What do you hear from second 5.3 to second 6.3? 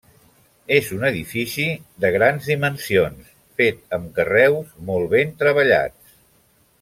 treballats.